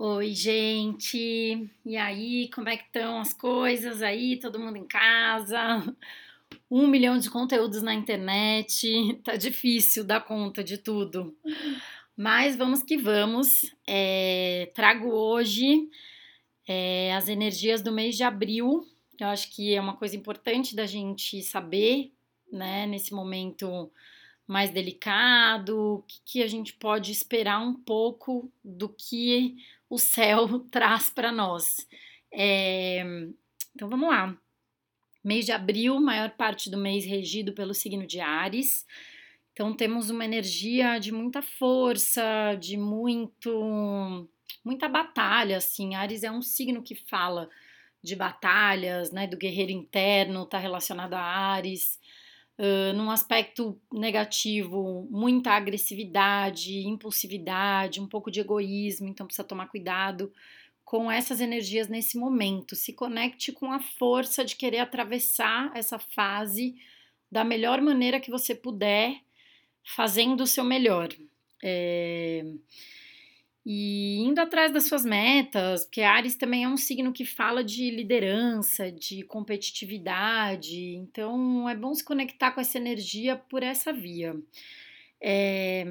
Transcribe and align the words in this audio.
Oi, 0.00 0.32
gente! 0.32 1.68
E 1.84 1.96
aí, 1.96 2.48
como 2.54 2.68
é 2.68 2.76
que 2.76 2.84
estão 2.84 3.18
as 3.18 3.34
coisas 3.34 4.00
aí? 4.00 4.38
Todo 4.38 4.60
mundo 4.60 4.76
em 4.76 4.86
casa? 4.86 5.58
Um 6.70 6.86
milhão 6.86 7.18
de 7.18 7.28
conteúdos 7.28 7.82
na 7.82 7.92
internet, 7.92 8.86
tá 9.24 9.34
difícil 9.34 10.04
dar 10.04 10.20
conta 10.20 10.62
de 10.62 10.78
tudo. 10.78 11.36
Mas 12.16 12.54
vamos 12.54 12.82
que 12.82 12.96
vamos. 12.96 13.74
É, 13.86 14.70
trago 14.72 15.08
hoje 15.08 15.88
é, 16.66 17.12
as 17.14 17.28
energias 17.28 17.82
do 17.82 17.90
mês 17.90 18.16
de 18.16 18.22
abril. 18.22 18.86
Eu 19.18 19.26
acho 19.26 19.50
que 19.50 19.74
é 19.74 19.80
uma 19.80 19.96
coisa 19.96 20.14
importante 20.14 20.76
da 20.76 20.86
gente 20.86 21.42
saber, 21.42 22.12
né, 22.52 22.86
nesse 22.86 23.12
momento 23.12 23.90
mais 24.46 24.70
delicado, 24.70 25.96
o 25.96 26.02
que, 26.02 26.20
que 26.24 26.42
a 26.42 26.46
gente 26.46 26.72
pode 26.72 27.12
esperar 27.12 27.60
um 27.60 27.74
pouco 27.74 28.50
do 28.64 28.88
que 28.88 29.56
o 29.88 29.98
céu 29.98 30.60
traz 30.70 31.10
para 31.10 31.32
nós. 31.32 31.86
É, 32.32 33.02
então 33.74 33.88
vamos 33.88 34.08
lá. 34.08 34.36
Mês 35.24 35.46
de 35.46 35.52
abril, 35.52 36.00
maior 36.00 36.30
parte 36.30 36.70
do 36.70 36.78
mês 36.78 37.04
regido 37.04 37.52
pelo 37.52 37.74
signo 37.74 38.06
de 38.06 38.20
Ares. 38.20 38.86
Então 39.52 39.74
temos 39.74 40.08
uma 40.10 40.24
energia 40.24 40.98
de 40.98 41.10
muita 41.12 41.42
força, 41.42 42.54
de 42.60 42.76
muito 42.76 44.28
muita 44.64 44.88
batalha, 44.88 45.56
assim. 45.56 45.94
Ares 45.94 46.22
é 46.22 46.30
um 46.30 46.42
signo 46.42 46.82
que 46.82 46.94
fala 46.94 47.48
de 48.02 48.14
batalhas, 48.14 49.10
né, 49.10 49.26
do 49.26 49.36
guerreiro 49.36 49.72
interno, 49.72 50.44
está 50.44 50.58
relacionado 50.58 51.14
a 51.14 51.20
Ares. 51.20 51.98
Num 52.96 53.08
aspecto 53.08 53.80
negativo, 53.92 55.06
muita 55.10 55.52
agressividade, 55.52 56.86
impulsividade, 56.88 58.00
um 58.00 58.06
pouco 58.06 58.32
de 58.32 58.40
egoísmo, 58.40 59.06
então 59.06 59.26
precisa 59.26 59.46
tomar 59.46 59.68
cuidado 59.68 60.32
com 60.84 61.08
essas 61.08 61.40
energias 61.40 61.86
nesse 61.86 62.18
momento. 62.18 62.74
Se 62.74 62.92
conecte 62.92 63.52
com 63.52 63.70
a 63.70 63.78
força 63.78 64.44
de 64.44 64.56
querer 64.56 64.80
atravessar 64.80 65.70
essa 65.74 65.98
fase 66.00 66.74
da 67.30 67.44
melhor 67.44 67.80
maneira 67.80 68.18
que 68.18 68.30
você 68.30 68.54
puder, 68.54 69.20
fazendo 69.84 70.40
o 70.40 70.46
seu 70.46 70.64
melhor. 70.64 71.08
É 71.62 72.44
e 73.70 74.20
indo 74.20 74.38
atrás 74.38 74.72
das 74.72 74.84
suas 74.84 75.04
metas, 75.04 75.84
porque 75.84 76.00
Ares 76.00 76.34
também 76.34 76.64
é 76.64 76.68
um 76.68 76.76
signo 76.78 77.12
que 77.12 77.26
fala 77.26 77.62
de 77.62 77.90
liderança, 77.90 78.90
de 78.90 79.22
competitividade, 79.24 80.94
então 80.94 81.68
é 81.68 81.76
bom 81.76 81.94
se 81.94 82.02
conectar 82.02 82.52
com 82.52 82.62
essa 82.62 82.78
energia 82.78 83.36
por 83.36 83.62
essa 83.62 83.92
via. 83.92 84.34
É, 85.20 85.84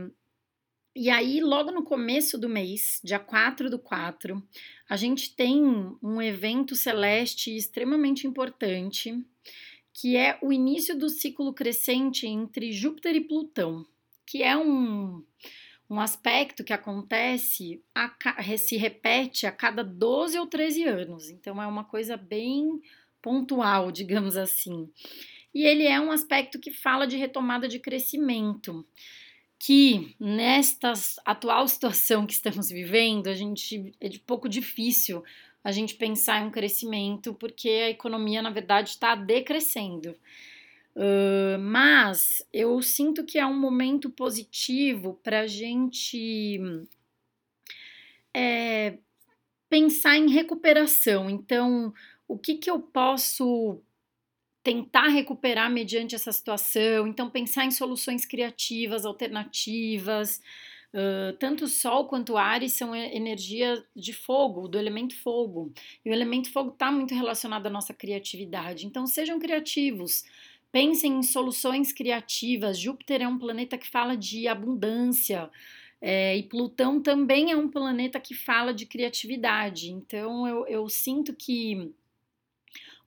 e 0.96 1.08
aí, 1.12 1.40
logo 1.40 1.70
no 1.70 1.84
começo 1.84 2.36
do 2.36 2.50
mês, 2.50 3.00
dia 3.04 3.20
4 3.20 3.70
do 3.70 3.78
4, 3.78 4.42
a 4.90 4.98
gente 4.98 5.36
tem 5.36 5.62
um 6.02 6.20
evento 6.20 6.76
celeste 6.76 7.56
extremamente 7.56 8.26
importante, 8.26 9.24
que 9.94 10.18
é 10.18 10.40
o 10.42 10.52
início 10.52 10.98
do 10.98 11.10
ciclo 11.10 11.54
crescente 11.54 12.26
entre 12.26 12.72
Júpiter 12.72 13.16
e 13.16 13.22
Plutão, 13.22 13.86
que 14.26 14.42
é 14.42 14.58
um 14.58 15.24
um 15.90 16.00
aspecto 16.00 16.64
que 16.64 16.74
acontece, 16.74 17.82
a, 17.96 18.12
se 18.58 18.76
repete 18.76 19.46
a 19.46 19.52
cada 19.52 19.84
12 19.84 20.38
ou 20.38 20.46
13 20.46 20.84
anos, 20.84 21.30
então 21.30 21.62
é 21.62 21.68
uma 21.68 21.84
coisa 21.84 22.18
bem 22.18 22.82
pontual, 23.22 23.92
digamos 23.92 24.36
assim. 24.36 24.90
E 25.54 25.66
ele 25.66 25.88
é 25.88 26.00
um 26.00 26.12
aspecto 26.12 26.60
que 26.60 26.72
fala 26.72 27.08
de 27.08 27.18
retomada 27.18 27.68
de 27.68 27.80
crescimento, 27.80 28.86
que 29.58 30.16
nesta 30.20 30.94
atual 31.26 31.68
situação 31.68 32.28
que 32.28 32.34
estamos 32.34 32.70
vivendo, 32.70 33.28
a 33.28 33.34
gente 33.34 33.92
é 34.00 34.08
de 34.08 34.20
pouco 34.20 34.48
difícil 34.48 35.24
a 35.64 35.72
gente 35.72 35.96
pensar 35.96 36.42
em 36.42 36.48
um 36.48 36.52
crescimento, 36.52 37.34
porque 37.34 37.68
a 37.70 37.90
economia, 37.90 38.42
na 38.42 38.50
verdade, 38.50 38.90
está 38.90 39.16
decrescendo. 39.16 40.16
Uh, 40.98 41.60
mas 41.60 42.44
eu 42.52 42.82
sinto 42.82 43.24
que 43.24 43.38
é 43.38 43.46
um 43.46 43.56
momento 43.56 44.10
positivo 44.10 45.20
para 45.24 45.42
a 45.42 45.48
gente 45.48 46.60
é, 48.36 48.98
pensar 49.70 50.18
em 50.18 50.28
recuperação. 50.28 51.30
Então, 51.30 51.94
o 52.28 52.36
que, 52.36 52.56
que 52.56 52.70
eu 52.70 52.80
posso 52.80 53.80
tentar 54.64 55.10
recuperar 55.10 55.72
mediante 55.72 56.16
essa 56.16 56.32
situação? 56.32 57.06
Então, 57.08 57.30
pensar 57.30 57.66
em 57.66 57.72
soluções 57.72 58.26
criativas, 58.26 59.06
alternativas. 59.06 60.42
Uh, 60.92 61.38
tanto 61.38 61.66
o 61.66 61.68
Sol 61.68 62.08
quanto 62.08 62.34
o 62.34 62.38
Ares 62.38 62.74
são 62.74 62.96
energia 62.96 63.86
de 63.96 64.14
fogo, 64.14 64.68
do 64.68 64.80
elemento 64.80 65.16
fogo. 65.16 65.72
E 66.04 66.10
o 66.10 66.14
elemento 66.14 66.52
fogo 66.52 66.72
está 66.72 66.92
muito 66.92 67.14
relacionado 67.14 67.68
à 67.68 67.70
nossa 67.70 67.94
criatividade. 67.94 68.88
Então, 68.88 69.06
sejam 69.06 69.38
criativos. 69.38 70.24
Pensem 70.72 71.20
em 71.20 71.24
soluções 71.24 71.92
criativas. 71.92 72.78
Júpiter 72.78 73.22
é 73.22 73.28
um 73.28 73.38
planeta 73.38 73.78
que 73.78 73.90
fala 73.90 74.16
de 74.16 74.48
abundância. 74.48 75.50
É, 76.00 76.38
e 76.38 76.44
Plutão 76.44 77.02
também 77.02 77.52
é 77.52 77.58
um 77.58 77.70
planeta 77.70 78.20
que 78.20 78.36
fala 78.36 78.74
de 78.74 78.86
criatividade. 78.86 79.92
Então 79.92 80.48
eu, 80.48 80.68
eu 80.68 80.90
sinto 80.90 81.34
que 81.34 81.92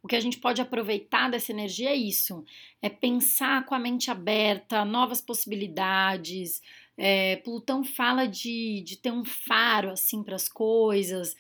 o 0.03 0.09
que 0.09 0.16
a 0.16 0.20
gente 0.20 0.38
pode 0.38 0.60
aproveitar 0.60 1.31
dessa 1.31 1.53
energia 1.53 1.91
é 1.91 1.97
isso: 1.97 2.44
é 2.81 2.88
pensar 2.88 3.65
com 3.66 3.75
a 3.75 3.78
mente 3.78 4.10
aberta, 4.10 4.84
novas 4.84 5.20
possibilidades. 5.20 6.62
É, 6.97 7.37
Plutão 7.37 7.84
fala 7.84 8.26
de, 8.26 8.82
de 8.82 8.97
ter 8.97 9.12
um 9.12 9.25
faro 9.25 9.91
assim 9.91 10.22
para 10.22 10.37
as 10.37 10.49
coisas, 10.49 11.37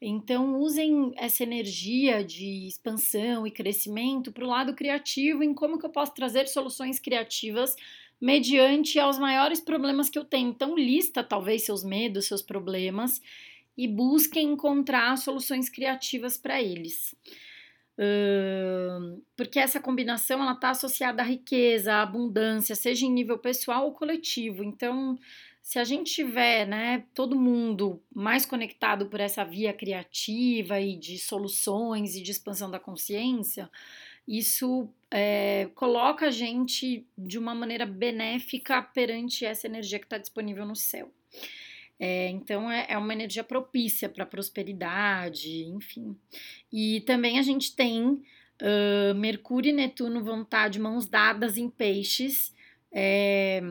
então, 0.00 0.58
usem 0.58 1.12
essa 1.16 1.42
energia 1.42 2.24
de 2.24 2.66
expansão 2.66 3.46
e 3.46 3.50
crescimento 3.50 4.32
para 4.32 4.44
o 4.44 4.48
lado 4.48 4.74
criativo, 4.74 5.42
em 5.42 5.52
como 5.52 5.78
que 5.78 5.84
eu 5.84 5.90
posso 5.90 6.14
trazer 6.14 6.48
soluções 6.48 6.98
criativas 6.98 7.76
mediante 8.20 8.98
aos 8.98 9.18
maiores 9.18 9.60
problemas 9.60 10.08
que 10.08 10.18
eu 10.18 10.24
tenho. 10.24 10.48
Então, 10.48 10.74
lista 10.76 11.22
talvez 11.22 11.62
seus 11.62 11.84
medos, 11.84 12.26
seus 12.26 12.42
problemas 12.42 13.20
e 13.76 13.86
busquem 13.86 14.52
encontrar 14.52 15.16
soluções 15.16 15.68
criativas 15.68 16.36
para 16.36 16.62
eles. 16.62 17.14
Porque 19.36 19.58
essa 19.58 19.78
combinação 19.78 20.42
ela 20.42 20.52
está 20.52 20.70
associada 20.70 21.22
à 21.22 21.24
riqueza, 21.24 21.92
à 21.92 22.02
abundância, 22.02 22.74
seja 22.74 23.04
em 23.04 23.12
nível 23.12 23.38
pessoal 23.38 23.84
ou 23.84 23.92
coletivo. 23.92 24.64
Então, 24.64 25.18
se 25.70 25.78
a 25.78 25.84
gente 25.84 26.12
tiver, 26.12 26.66
né, 26.66 27.04
todo 27.14 27.38
mundo 27.38 28.02
mais 28.12 28.44
conectado 28.44 29.06
por 29.06 29.20
essa 29.20 29.44
via 29.44 29.72
criativa 29.72 30.80
e 30.80 30.96
de 30.96 31.16
soluções 31.16 32.16
e 32.16 32.22
de 32.24 32.32
expansão 32.32 32.68
da 32.68 32.80
consciência, 32.80 33.70
isso 34.26 34.88
é, 35.12 35.68
coloca 35.76 36.26
a 36.26 36.30
gente 36.32 37.06
de 37.16 37.38
uma 37.38 37.54
maneira 37.54 37.86
benéfica 37.86 38.82
perante 38.82 39.44
essa 39.44 39.68
energia 39.68 40.00
que 40.00 40.06
está 40.06 40.18
disponível 40.18 40.66
no 40.66 40.74
céu. 40.74 41.08
É, 42.00 42.26
então 42.30 42.68
é, 42.68 42.86
é, 42.88 42.98
uma 42.98 43.12
energia 43.12 43.44
propícia 43.44 44.08
para 44.08 44.26
prosperidade, 44.26 45.66
enfim. 45.66 46.16
E 46.72 47.00
também 47.02 47.38
a 47.38 47.42
gente 47.42 47.76
tem 47.76 48.20
uh, 48.60 49.14
Mercúrio 49.14 49.70
e 49.70 49.72
Netuno 49.72 50.24
vão 50.24 50.42
estar 50.42 50.64
tá 50.64 50.68
de 50.68 50.80
mãos 50.80 51.06
dadas 51.06 51.56
em 51.56 51.70
peixes. 51.70 52.52
É, 52.90 53.62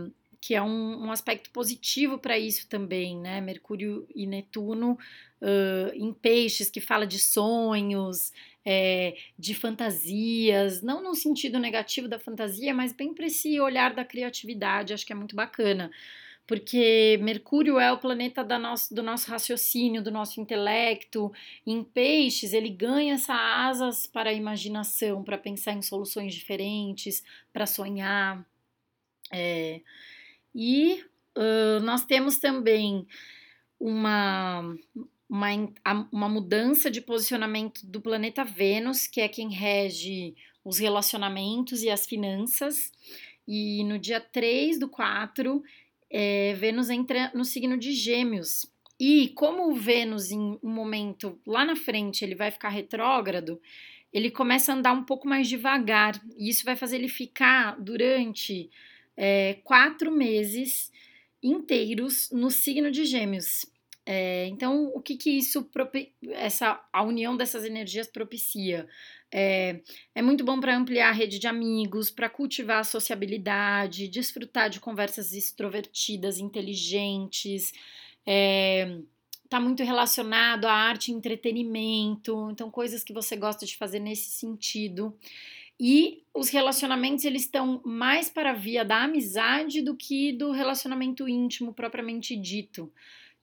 que 0.41 0.55
é 0.55 0.61
um, 0.61 1.05
um 1.05 1.11
aspecto 1.11 1.49
positivo 1.51 2.17
para 2.17 2.37
isso 2.37 2.67
também, 2.67 3.17
né? 3.17 3.41
Mercúrio 3.41 4.07
e 4.15 4.25
Netuno 4.25 4.97
uh, 5.41 5.93
em 5.93 6.13
peixes, 6.13 6.69
que 6.69 6.79
fala 6.79 7.05
de 7.05 7.19
sonhos, 7.19 8.31
é, 8.65 9.15
de 9.37 9.53
fantasias, 9.53 10.81
não 10.81 11.03
no 11.03 11.15
sentido 11.15 11.59
negativo 11.59 12.07
da 12.07 12.19
fantasia, 12.19 12.73
mas 12.73 12.93
bem 12.93 13.13
para 13.13 13.25
esse 13.25 13.59
olhar 13.59 13.93
da 13.93 14.05
criatividade, 14.05 14.93
acho 14.93 15.05
que 15.05 15.13
é 15.13 15.15
muito 15.15 15.35
bacana. 15.35 15.91
Porque 16.45 17.19
Mercúrio 17.21 17.79
é 17.79 17.91
o 17.91 17.99
planeta 17.99 18.43
nosso, 18.57 18.93
do 18.93 19.03
nosso 19.03 19.29
raciocínio, 19.29 20.01
do 20.01 20.09
nosso 20.09 20.41
intelecto. 20.41 21.31
Em 21.63 21.83
peixes, 21.83 22.53
ele 22.53 22.69
ganha 22.69 23.13
essas 23.13 23.29
asas 23.29 24.07
para 24.07 24.31
a 24.31 24.33
imaginação, 24.33 25.23
para 25.23 25.37
pensar 25.37 25.73
em 25.73 25.83
soluções 25.83 26.33
diferentes, 26.33 27.23
para 27.53 27.67
sonhar. 27.67 28.43
É, 29.31 29.81
e 30.53 31.03
uh, 31.37 31.79
nós 31.81 32.05
temos 32.05 32.37
também 32.37 33.05
uma, 33.79 34.75
uma, 35.29 35.47
uma 36.11 36.29
mudança 36.29 36.89
de 36.89 37.01
posicionamento 37.01 37.85
do 37.85 38.01
planeta 38.01 38.43
Vênus, 38.43 39.07
que 39.07 39.21
é 39.21 39.27
quem 39.27 39.51
rege 39.51 40.35
os 40.63 40.77
relacionamentos 40.77 41.83
e 41.83 41.89
as 41.89 42.05
finanças. 42.05 42.91
E 43.47 43.83
no 43.85 43.97
dia 43.97 44.19
3 44.19 44.79
do 44.79 44.87
4, 44.89 45.63
é, 46.09 46.53
Vênus 46.55 46.89
entra 46.89 47.31
no 47.33 47.45
signo 47.45 47.77
de 47.77 47.91
Gêmeos. 47.91 48.65
E 48.99 49.29
como 49.29 49.69
o 49.69 49.75
Vênus, 49.75 50.29
em 50.29 50.59
um 50.61 50.69
momento 50.69 51.39
lá 51.45 51.63
na 51.63 51.75
frente, 51.75 52.23
ele 52.23 52.35
vai 52.35 52.51
ficar 52.51 52.69
retrógrado, 52.69 53.61
ele 54.11 54.29
começa 54.29 54.71
a 54.71 54.75
andar 54.75 54.91
um 54.91 55.03
pouco 55.03 55.27
mais 55.27 55.47
devagar. 55.47 56.21
E 56.37 56.49
isso 56.49 56.65
vai 56.65 56.75
fazer 56.75 56.97
ele 56.97 57.07
ficar 57.07 57.79
durante 57.79 58.69
é, 59.19 59.55
quatro 59.65 60.09
meses 60.09 60.89
inteiros 61.43 62.31
no 62.31 62.49
signo 62.49 62.89
de 62.89 63.03
Gêmeos. 63.03 63.65
É, 64.05 64.47
então, 64.47 64.85
o 64.95 65.01
que 65.01 65.17
que 65.17 65.29
isso, 65.29 65.69
essa, 66.31 66.81
a 66.91 67.03
união 67.03 67.35
dessas 67.35 67.65
energias 67.65 68.07
propicia? 68.07 68.87
É, 69.29 69.81
é 70.15 70.21
muito 70.21 70.43
bom 70.43 70.59
para 70.59 70.75
ampliar 70.75 71.09
a 71.09 71.11
rede 71.11 71.37
de 71.37 71.47
amigos, 71.47 72.09
para 72.09 72.29
cultivar 72.29 72.79
a 72.79 72.83
sociabilidade, 72.85 74.07
desfrutar 74.07 74.69
de 74.69 74.79
conversas 74.79 75.33
extrovertidas, 75.33 76.39
inteligentes. 76.39 77.73
É, 78.25 78.99
tá 79.49 79.59
muito 79.59 79.83
relacionado 79.83 80.65
à 80.65 80.71
arte 80.71 81.11
e 81.11 81.13
entretenimento, 81.13 82.49
então 82.51 82.71
coisas 82.71 83.03
que 83.03 83.13
você 83.13 83.35
gosta 83.35 83.65
de 83.65 83.75
fazer 83.75 83.99
nesse 83.99 84.29
sentido. 84.29 85.13
E 85.79 86.23
os 86.33 86.49
relacionamentos 86.49 87.23
eles 87.23 87.43
estão 87.43 87.81
mais 87.85 88.29
para 88.29 88.51
a 88.51 88.53
via 88.53 88.83
da 88.83 89.03
amizade 89.03 89.81
do 89.81 89.95
que 89.95 90.33
do 90.33 90.51
relacionamento 90.51 91.27
íntimo 91.27 91.73
propriamente 91.73 92.35
dito. 92.35 92.91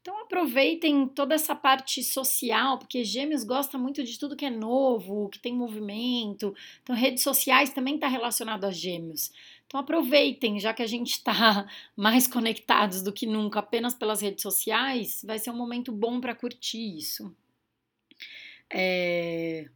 Então 0.07 0.21
aproveitem 0.21 1.09
toda 1.09 1.35
essa 1.35 1.53
parte 1.53 2.01
social, 2.05 2.79
porque 2.79 3.03
Gêmeos 3.03 3.43
gosta 3.43 3.77
muito 3.77 4.05
de 4.05 4.17
tudo 4.17 4.37
que 4.37 4.45
é 4.45 4.51
novo, 4.51 5.29
que 5.29 5.39
tem 5.41 5.53
movimento. 5.53 6.55
Então 6.81 6.95
redes 6.95 7.25
sociais 7.25 7.73
também 7.73 7.97
está 7.97 8.07
relacionado 8.07 8.65
a 8.65 8.71
Gêmeos. 8.71 9.33
Então 9.67 9.81
aproveitem, 9.81 10.61
já 10.61 10.73
que 10.73 10.83
a 10.83 10.87
gente 10.87 11.13
está 11.13 11.67
mais 11.97 12.29
conectados 12.29 13.03
do 13.03 13.13
que 13.13 13.27
nunca 13.27 13.59
apenas 13.59 13.95
pelas 13.95 14.21
redes 14.21 14.43
sociais, 14.43 15.25
vai 15.27 15.41
ser 15.41 15.51
um 15.51 15.57
momento 15.57 15.91
bom 15.91 16.21
para 16.21 16.37
curtir 16.37 16.97
isso. 16.97 17.35
É... 18.71 19.69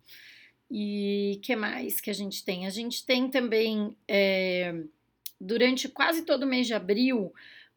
E 0.71 1.41
que 1.43 1.57
mais 1.57 2.01
que 2.01 2.11
a 2.11 2.15
gente 2.15 2.45
tem? 2.45 2.67
A 2.67 2.71
gente 2.71 3.05
tem 3.05 3.29
também 3.29 3.97
é... 4.07 4.85
durante 5.41 5.89
quase 5.89 6.23
todo 6.23 6.45
o 6.45 6.47
mês 6.47 6.67
de 6.67 6.75
abril. 6.75 7.33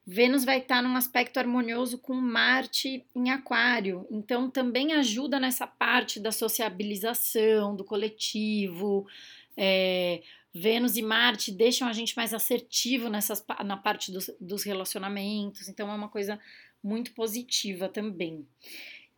Vênus 0.06 0.44
vai 0.44 0.60
estar 0.60 0.84
num 0.84 0.96
aspecto 0.98 1.38
harmonioso 1.38 1.98
com 1.98 2.14
Marte 2.14 3.06
em 3.16 3.32
Aquário, 3.32 4.06
então 4.12 4.50
também 4.50 4.92
ajuda 4.92 5.40
nessa 5.40 5.66
parte 5.66 6.20
da 6.20 6.32
sociabilização, 6.32 7.74
do 7.74 7.86
coletivo. 7.86 9.08
É, 9.56 10.22
Vênus 10.54 10.98
e 10.98 11.02
Marte 11.02 11.52
deixam 11.52 11.88
a 11.88 11.94
gente 11.94 12.18
mais 12.18 12.34
assertivo 12.34 13.10
nessas, 13.10 13.44
na 13.66 13.78
parte 13.78 14.12
dos, 14.12 14.30
dos 14.42 14.64
relacionamentos, 14.64 15.70
então 15.70 15.90
é 15.90 15.96
uma 15.96 16.10
coisa 16.10 16.38
muito 16.84 17.14
positiva 17.14 17.88
também. 17.88 18.46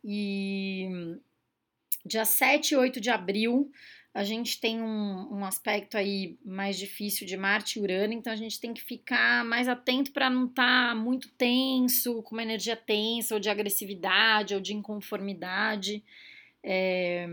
E 0.04 1.18
dia 2.06 2.24
7 2.24 2.72
e 2.72 2.76
8 2.76 3.00
de 3.00 3.10
abril 3.10 3.70
a 4.16 4.24
gente 4.24 4.58
tem 4.58 4.80
um, 4.80 5.28
um, 5.30 5.44
aspecto 5.44 5.94
aí 5.94 6.38
mais 6.42 6.78
difícil 6.78 7.26
de 7.26 7.36
Marte 7.36 7.78
e 7.78 7.82
Urano, 7.82 8.14
então 8.14 8.32
a 8.32 8.36
gente 8.36 8.58
tem 8.58 8.72
que 8.72 8.80
ficar 8.80 9.44
mais 9.44 9.68
atento 9.68 10.10
para 10.10 10.30
não 10.30 10.46
estar 10.46 10.88
tá 10.88 10.94
muito 10.94 11.28
tenso, 11.32 12.22
com 12.22 12.34
uma 12.34 12.42
energia 12.42 12.74
tensa, 12.74 13.34
ou 13.34 13.40
de 13.40 13.50
agressividade, 13.50 14.54
ou 14.54 14.60
de 14.60 14.72
inconformidade. 14.72 16.02
É... 16.62 17.28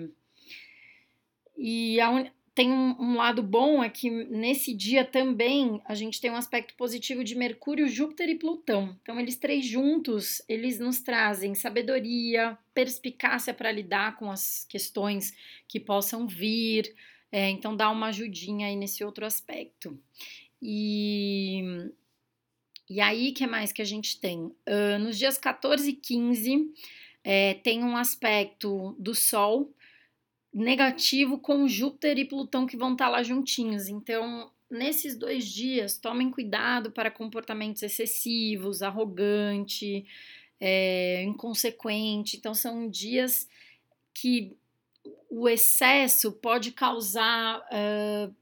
E 1.58 2.02
a, 2.02 2.30
tem 2.56 2.72
um, 2.72 2.96
um, 3.00 3.16
lado 3.16 3.42
bom 3.42 3.84
é 3.84 3.90
que 3.90 4.10
nesse 4.10 4.74
dia 4.74 5.04
também 5.04 5.82
a 5.86 5.96
gente 5.96 6.22
tem 6.22 6.30
um 6.30 6.36
aspecto 6.36 6.76
positivo 6.76 7.24
de 7.24 7.36
Mercúrio, 7.36 7.88
Júpiter 7.88 8.30
e 8.30 8.36
Plutão. 8.36 8.96
Então, 9.02 9.20
eles 9.20 9.38
três 9.38 9.66
juntos, 9.66 10.42
eles 10.48 10.78
nos 10.80 11.02
trazem 11.02 11.56
sabedoria, 11.56 12.58
perspicácia 12.74 13.54
para 13.54 13.72
lidar 13.72 14.18
com 14.18 14.30
as 14.30 14.66
questões 14.70 15.34
que 15.68 15.80
possam 15.80 16.28
vir. 16.28 16.94
É, 17.32 17.50
então, 17.50 17.76
dá 17.76 17.90
uma 17.90 18.08
ajudinha 18.08 18.68
aí 18.68 18.76
nesse 18.76 19.04
outro 19.04 19.26
aspecto. 19.26 20.00
E, 20.62 21.90
e 22.88 23.02
aí, 23.02 23.32
que 23.32 23.48
mais 23.48 23.72
que 23.72 23.82
a 23.82 23.86
gente 23.86 24.20
tem? 24.20 24.40
Uh, 24.40 25.00
nos 25.00 25.18
dias 25.18 25.40
14 25.40 25.90
e 25.90 25.94
15, 25.94 26.72
é, 27.24 27.56
tem 27.56 27.84
um 27.84 27.98
aspecto 27.98 28.96
do 29.00 29.16
Sol 29.16 29.74
negativo 30.54 31.40
com 31.40 31.68
Júpiter 31.68 32.18
e 32.18 32.26
Plutão 32.26 32.68
que 32.68 32.78
vão 32.78 32.94
estar 32.94 33.06
tá 33.06 33.12
lá 33.12 33.24
juntinhos. 33.24 33.88
Então, 33.88 34.52
nesses 34.70 35.18
dois 35.18 35.46
dias, 35.46 35.98
tomem 35.98 36.30
cuidado 36.30 36.92
para 36.92 37.10
comportamentos 37.10 37.82
excessivos, 37.82 38.82
arrogante, 38.82 40.06
é, 40.60 41.24
inconsequente. 41.24 42.38
Então, 42.38 42.54
são 42.54 42.88
dias 42.88 43.50
que 44.14 44.56
o 45.30 45.50
excesso 45.50 46.32
pode 46.32 46.72
causar 46.72 47.60
uh, 47.60 48.34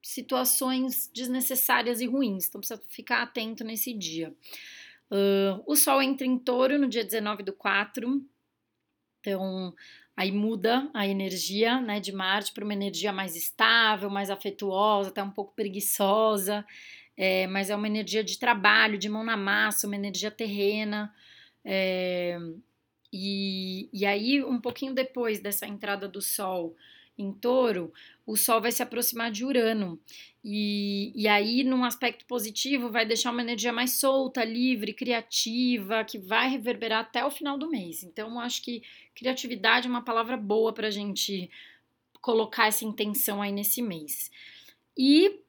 situações 0.00 1.10
desnecessárias 1.12 2.00
e 2.00 2.06
ruins. 2.06 2.46
Então, 2.46 2.60
precisa 2.60 2.80
ficar 2.88 3.22
atento 3.22 3.64
nesse 3.64 3.92
dia. 3.92 4.32
Uh, 5.10 5.62
o 5.66 5.74
Sol 5.74 6.00
entra 6.00 6.26
em 6.26 6.38
touro 6.38 6.78
no 6.78 6.88
dia 6.88 7.04
19 7.04 7.42
do 7.42 7.52
4. 7.52 8.24
Então, 9.20 9.74
Aí 10.16 10.32
muda 10.32 10.90
a 10.94 11.06
energia 11.06 11.80
né, 11.80 12.00
de 12.00 12.10
Marte 12.10 12.52
para 12.52 12.64
uma 12.64 12.72
energia 12.72 13.12
mais 13.12 13.36
estável, 13.36 14.08
mais 14.08 14.30
afetuosa, 14.30 15.10
até 15.10 15.22
um 15.22 15.30
pouco 15.30 15.54
preguiçosa, 15.54 16.64
é, 17.16 17.46
mas 17.46 17.68
é 17.68 17.76
uma 17.76 17.86
energia 17.86 18.24
de 18.24 18.38
trabalho, 18.38 18.98
de 18.98 19.08
mão 19.08 19.22
na 19.22 19.36
massa, 19.36 19.86
uma 19.86 19.96
energia 19.96 20.30
terrena. 20.30 21.12
É, 21.64 22.38
e, 23.12 23.90
e 23.92 24.06
aí, 24.06 24.42
um 24.42 24.60
pouquinho 24.60 24.94
depois 24.94 25.40
dessa 25.40 25.66
entrada 25.66 26.08
do 26.08 26.22
Sol 26.22 26.74
em 27.18 27.32
touro, 27.32 27.92
o 28.26 28.36
Sol 28.36 28.60
vai 28.60 28.72
se 28.72 28.82
aproximar 28.82 29.30
de 29.30 29.44
Urano. 29.44 29.98
E, 30.44 31.12
e 31.14 31.26
aí, 31.26 31.64
num 31.64 31.84
aspecto 31.84 32.24
positivo, 32.26 32.90
vai 32.90 33.04
deixar 33.04 33.30
uma 33.32 33.42
energia 33.42 33.72
mais 33.72 33.92
solta, 33.92 34.44
livre, 34.44 34.92
criativa, 34.92 36.04
que 36.04 36.18
vai 36.18 36.48
reverberar 36.48 37.00
até 37.00 37.24
o 37.24 37.30
final 37.30 37.58
do 37.58 37.68
mês. 37.68 38.02
Então, 38.02 38.38
acho 38.38 38.62
que 38.62 38.82
criatividade 39.14 39.86
é 39.86 39.90
uma 39.90 40.04
palavra 40.04 40.36
boa 40.36 40.72
para 40.72 40.88
a 40.88 40.90
gente 40.90 41.50
colocar 42.20 42.66
essa 42.66 42.84
intenção 42.84 43.40
aí 43.40 43.50
nesse 43.50 43.80
mês. 43.80 44.30
E 44.96 45.40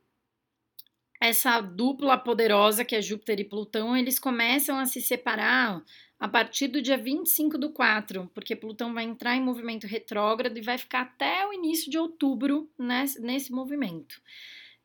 essa 1.19 1.59
dupla 1.61 2.17
poderosa 2.17 2.85
que 2.85 2.95
é 2.95 3.01
Júpiter 3.01 3.39
e 3.39 3.45
Plutão, 3.45 3.95
eles 3.95 4.19
começam 4.19 4.77
a 4.77 4.85
se 4.85 5.01
separar 5.01 5.83
a 6.19 6.27
partir 6.27 6.67
do 6.67 6.81
dia 6.81 6.97
25 6.97 7.57
do 7.57 7.71
4, 7.71 8.29
porque 8.33 8.55
Plutão 8.55 8.93
vai 8.93 9.03
entrar 9.03 9.35
em 9.35 9.41
movimento 9.41 9.85
retrógrado 9.85 10.57
e 10.57 10.61
vai 10.61 10.77
ficar 10.77 11.01
até 11.01 11.45
o 11.47 11.53
início 11.53 11.91
de 11.91 11.97
outubro 11.97 12.69
nesse, 12.77 13.21
nesse 13.21 13.51
movimento. 13.51 14.19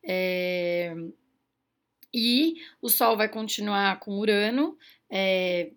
É, 0.03 0.93
e 2.13 2.55
o 2.81 2.89
Sol 2.89 3.17
vai 3.17 3.27
continuar 3.27 3.99
com 3.99 4.19
Urano, 4.19 4.77
é, 5.09 5.71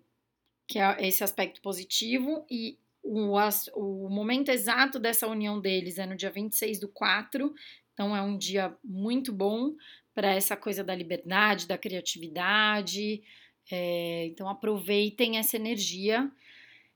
que 0.67 0.77
é 0.77 1.07
esse 1.07 1.23
aspecto 1.23 1.59
positivo, 1.61 2.45
e 2.51 2.77
o, 3.01 3.33
o 3.75 4.09
momento 4.09 4.49
exato 4.49 4.99
dessa 4.99 5.27
união 5.27 5.59
deles 5.59 5.97
é 5.97 6.05
no 6.05 6.15
dia 6.15 6.29
26 6.29 6.79
do 6.79 6.89
4, 6.89 7.51
então 7.93 8.15
é 8.15 8.21
um 8.21 8.37
dia 8.37 8.77
muito 8.83 9.33
bom 9.33 9.73
para 10.13 10.33
essa 10.33 10.55
coisa 10.55 10.83
da 10.83 10.93
liberdade, 10.93 11.67
da 11.67 11.77
criatividade, 11.77 13.23
é, 13.69 14.25
então 14.27 14.49
aproveitem 14.49 15.37
essa 15.37 15.55
energia. 15.55 16.29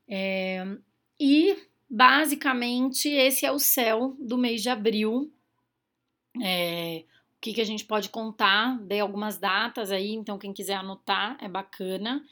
É, 0.08 0.64
e 1.18 1.56
basicamente 1.88 3.08
esse 3.08 3.44
é 3.44 3.52
o 3.52 3.58
céu 3.58 4.16
do 4.18 4.38
mês 4.38 4.62
de 4.62 4.68
abril. 4.68 5.32
É, 6.42 7.04
o 7.36 7.40
que, 7.40 7.52
que 7.52 7.60
a 7.60 7.66
gente 7.66 7.84
pode 7.84 8.08
contar? 8.08 8.78
Dei 8.82 9.00
algumas 9.00 9.38
datas 9.38 9.90
aí, 9.90 10.12
então 10.12 10.38
quem 10.38 10.52
quiser 10.52 10.74
anotar 10.74 11.36
é 11.40 11.48
bacana. 11.48 12.24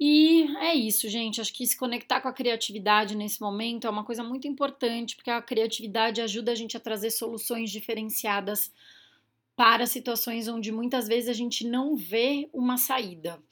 E 0.00 0.44
é 0.58 0.74
isso, 0.74 1.08
gente. 1.08 1.40
Acho 1.40 1.52
que 1.52 1.66
se 1.66 1.76
conectar 1.76 2.20
com 2.20 2.28
a 2.28 2.32
criatividade 2.32 3.16
nesse 3.16 3.40
momento 3.40 3.86
é 3.86 3.90
uma 3.90 4.04
coisa 4.04 4.22
muito 4.22 4.46
importante, 4.46 5.16
porque 5.16 5.30
a 5.30 5.42
criatividade 5.42 6.20
ajuda 6.20 6.52
a 6.52 6.54
gente 6.54 6.76
a 6.76 6.80
trazer 6.80 7.10
soluções 7.10 7.70
diferenciadas 7.70 8.72
para 9.58 9.86
situações 9.86 10.46
onde 10.46 10.70
muitas 10.70 11.08
vezes 11.08 11.28
a 11.28 11.32
gente 11.32 11.66
não 11.66 11.96
vê 11.96 12.48
uma 12.52 12.76
saída. 12.76 13.42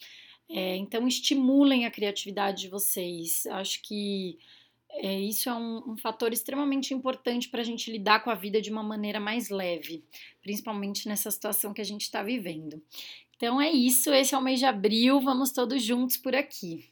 É, 0.48 0.76
então, 0.76 1.08
estimulem 1.08 1.84
a 1.84 1.90
criatividade 1.90 2.62
de 2.62 2.68
vocês. 2.68 3.44
Acho 3.46 3.82
que 3.82 4.38
é, 4.88 5.18
isso 5.18 5.48
é 5.48 5.54
um, 5.54 5.82
um, 5.84 5.96
fator 5.96 6.32
extremamente 6.32 6.94
importante 6.94 7.48
para 7.48 7.60
a 7.60 7.64
gente 7.64 7.90
lidar 7.90 8.22
com 8.22 8.30
a 8.30 8.36
vida 8.36 8.62
de 8.62 8.70
uma 8.70 8.84
maneira 8.84 9.18
mais 9.18 9.50
leve, 9.50 10.04
principalmente 10.40 11.08
nessa 11.08 11.28
situação 11.28 11.74
que 11.74 11.80
a 11.80 11.84
gente 11.84 12.02
está 12.02 12.22
vivendo. 12.22 12.80
Então 13.36 13.60
é 13.60 13.72
isso, 13.72 14.14
esse 14.14 14.32
é 14.32 14.38
o 14.38 14.42
mês 14.42 14.60
de 14.60 14.64
abril, 14.64 15.20
vamos 15.20 15.50
todos 15.50 15.82
juntos 15.82 16.16
por 16.16 16.36
aqui. 16.36 16.88